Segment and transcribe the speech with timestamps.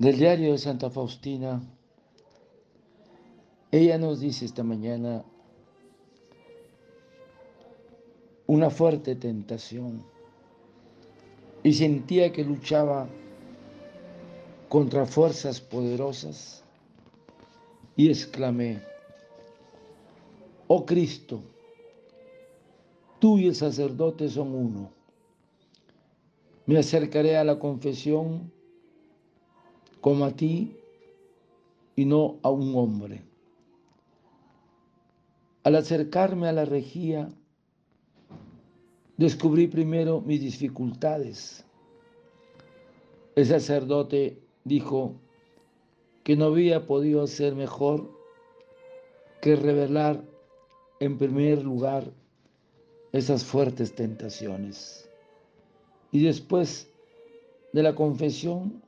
[0.00, 1.60] Del diario de Santa Faustina,
[3.70, 5.22] ella nos dice esta mañana
[8.46, 10.02] una fuerte tentación.
[11.62, 13.10] Y sentía que luchaba
[14.70, 16.64] contra fuerzas poderosas.
[17.94, 18.82] Y exclamé,
[20.66, 21.42] oh Cristo,
[23.18, 24.90] tú y el sacerdote son uno.
[26.64, 28.50] Me acercaré a la confesión
[30.00, 30.76] como a ti
[31.96, 33.22] y no a un hombre.
[35.62, 37.28] Al acercarme a la regía,
[39.16, 41.64] descubrí primero mis dificultades.
[43.36, 45.14] El sacerdote dijo
[46.24, 48.10] que no había podido hacer mejor
[49.42, 50.24] que revelar
[51.00, 52.10] en primer lugar
[53.12, 55.08] esas fuertes tentaciones.
[56.12, 56.90] Y después
[57.72, 58.82] de la confesión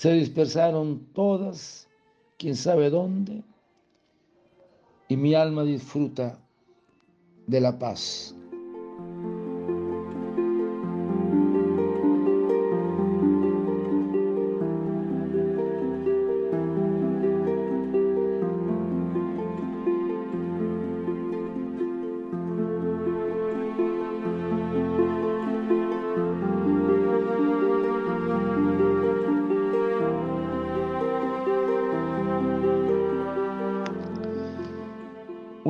[0.00, 1.86] se dispersaron todas,
[2.38, 3.44] quién sabe dónde,
[5.08, 6.38] y mi alma disfruta
[7.46, 8.34] de la paz.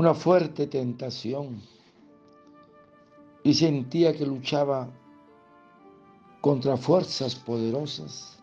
[0.00, 1.61] Una fuerte tentación
[3.43, 4.88] y sentía que luchaba
[6.41, 8.43] contra fuerzas poderosas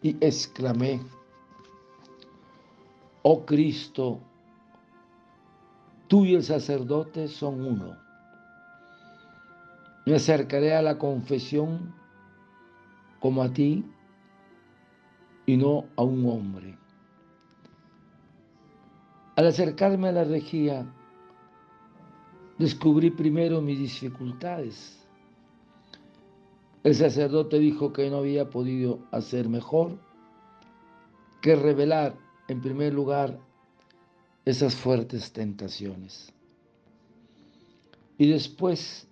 [0.00, 1.02] y exclamé,
[3.20, 4.18] oh Cristo,
[6.08, 7.94] tú y el sacerdote son uno.
[10.06, 11.94] Me acercaré a la confesión
[13.20, 13.84] como a ti
[15.44, 16.85] y no a un hombre.
[19.36, 20.86] Al acercarme a la regía,
[22.58, 25.06] descubrí primero mis dificultades.
[26.82, 29.98] El sacerdote dijo que no había podido hacer mejor
[31.42, 32.16] que revelar
[32.48, 33.38] en primer lugar
[34.46, 36.32] esas fuertes tentaciones.
[38.16, 39.06] Y después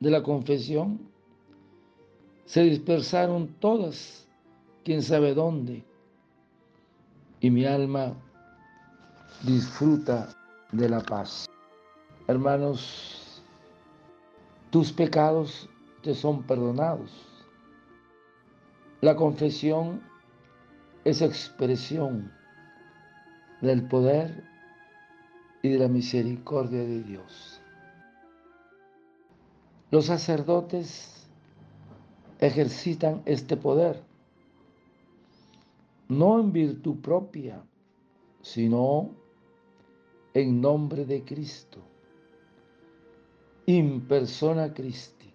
[0.00, 1.00] de la confesión,
[2.46, 4.26] se dispersaron todas,
[4.82, 5.84] quién sabe dónde,
[7.40, 8.16] y mi alma
[9.44, 10.28] disfruta
[10.70, 11.46] de la paz.
[12.28, 13.42] Hermanos,
[14.70, 15.68] tus pecados
[16.02, 17.10] te son perdonados.
[19.00, 20.00] La confesión
[21.04, 22.32] es expresión
[23.60, 24.44] del poder
[25.62, 27.60] y de la misericordia de Dios.
[29.90, 31.26] Los sacerdotes
[32.38, 34.02] ejercitan este poder,
[36.08, 37.62] no en virtud propia,
[38.40, 39.21] sino
[40.34, 41.78] en nombre de Cristo,
[43.66, 45.32] in persona Christi,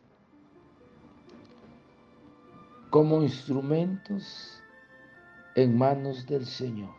[2.90, 4.62] como instrumentos
[5.56, 6.96] en manos del Señor.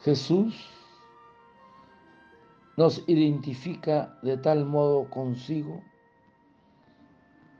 [0.00, 0.54] Jesús
[2.76, 5.82] nos identifica de tal modo consigo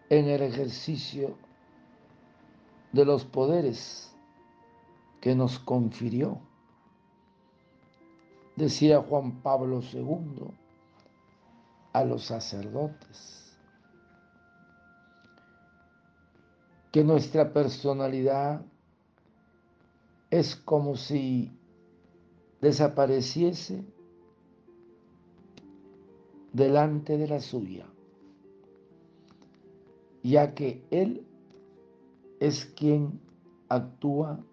[0.08, 1.36] en el ejercicio
[2.92, 4.14] de los poderes
[5.20, 6.40] que nos confirió
[8.60, 10.52] decía Juan Pablo II
[11.92, 13.56] a los sacerdotes,
[16.92, 18.62] que nuestra personalidad
[20.30, 21.50] es como si
[22.60, 23.84] desapareciese
[26.52, 27.86] delante de la suya,
[30.22, 31.26] ya que Él
[32.40, 33.20] es quien
[33.68, 34.44] actúa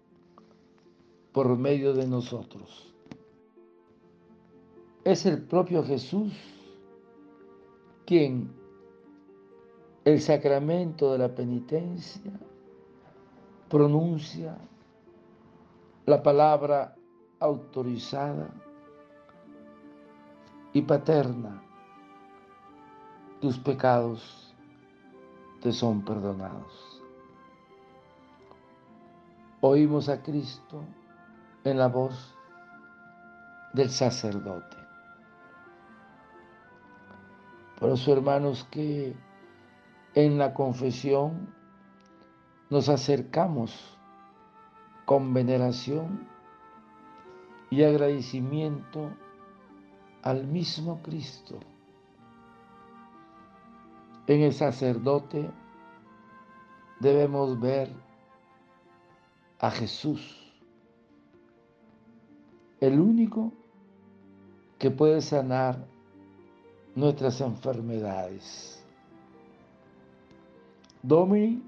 [1.32, 2.88] por medio de nosotros
[5.10, 6.34] es el propio Jesús
[8.04, 8.54] quien
[10.04, 12.30] el sacramento de la penitencia
[13.70, 14.58] pronuncia
[16.04, 16.94] la palabra
[17.40, 18.50] autorizada
[20.74, 21.62] y paterna.
[23.40, 24.54] Tus pecados
[25.62, 27.02] te son perdonados.
[29.62, 30.84] Oímos a Cristo
[31.64, 32.36] en la voz
[33.72, 34.87] del sacerdote.
[37.78, 39.14] Por eso, hermanos, que
[40.14, 41.54] en la confesión
[42.70, 43.96] nos acercamos
[45.04, 46.28] con veneración
[47.70, 49.10] y agradecimiento
[50.22, 51.60] al mismo Cristo.
[54.26, 55.50] En el sacerdote
[56.98, 57.90] debemos ver
[59.60, 60.52] a Jesús,
[62.80, 63.52] el único
[64.78, 65.86] que puede sanar
[66.98, 68.84] nuestras enfermedades.
[71.00, 71.62] Domini,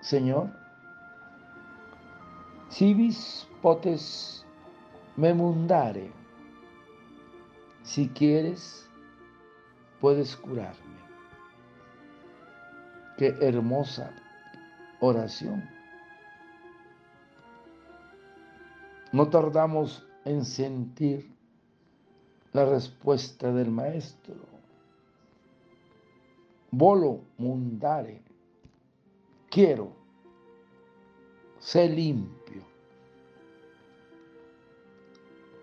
[0.00, 0.50] Señor,
[2.68, 4.44] si vis potes
[5.16, 6.10] me mundare,
[7.84, 8.90] si quieres,
[10.00, 10.98] puedes curarme.
[13.16, 14.10] Qué hermosa
[14.98, 15.62] oración.
[19.12, 21.32] No tardamos en sentir
[22.52, 24.34] la respuesta del maestro.
[26.70, 28.22] Volo mundare.
[29.50, 29.92] Quiero.
[31.58, 32.62] Sé limpio.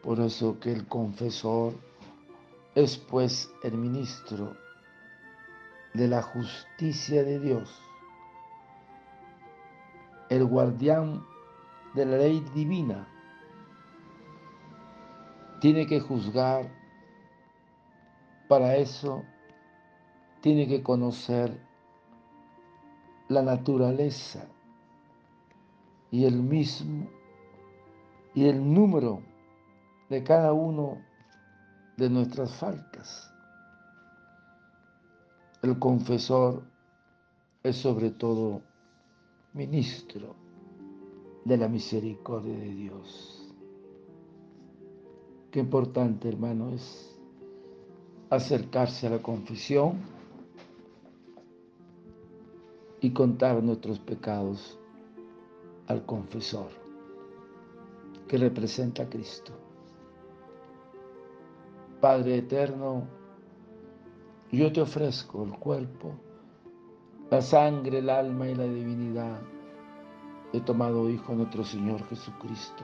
[0.02, 1.74] Por eso que el confesor
[2.76, 4.56] es pues el ministro
[5.94, 7.82] de la justicia de Dios,
[10.30, 11.26] el guardián
[11.96, 13.08] de la ley divina,
[15.60, 16.72] tiene que juzgar,
[18.50, 19.24] para eso
[20.42, 21.56] tiene que conocer
[23.28, 24.48] la naturaleza
[26.10, 27.08] y el mismo
[28.34, 29.22] y el número
[30.10, 30.98] de cada uno
[31.96, 33.32] de nuestras faltas.
[35.62, 36.64] El confesor
[37.62, 38.64] es sobre todo
[39.54, 40.36] ministro
[41.46, 43.54] de la misericordia de Dios.
[45.52, 47.09] Qué importante, hermano, es
[48.30, 49.94] acercarse a la confesión
[53.02, 54.78] y contar nuestros pecados
[55.88, 56.70] al confesor
[58.28, 59.54] que representa a Cristo.
[62.00, 63.04] Padre eterno,
[64.52, 66.14] yo te ofrezco el cuerpo,
[67.30, 69.40] la sangre, el alma y la divinidad
[70.54, 72.84] de tomado Hijo nuestro Señor Jesucristo,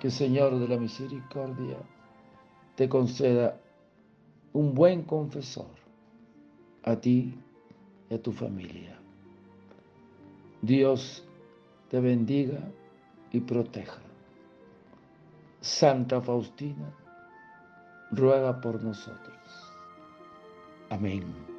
[0.00, 1.78] que Señor de la misericordia
[2.74, 3.58] te conceda
[4.52, 5.70] un buen confesor
[6.82, 7.34] a ti
[8.08, 8.98] y a tu familia.
[10.62, 11.24] Dios
[11.90, 12.60] te bendiga
[13.32, 14.00] y proteja.
[15.60, 16.94] Santa Faustina,
[18.12, 19.72] ruega por nosotros.
[20.90, 21.55] Amén.